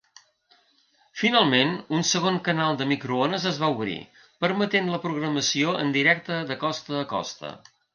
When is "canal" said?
2.49-2.81